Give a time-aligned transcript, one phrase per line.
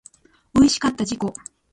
[0.55, 1.33] おいしかった自己